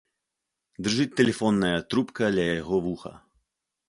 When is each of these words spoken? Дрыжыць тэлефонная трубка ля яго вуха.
Дрыжыць 0.85 1.11
тэлефонная 1.19 1.79
трубка 1.91 2.31
ля 2.39 2.45
яго 2.61 2.81
вуха. 2.87 3.13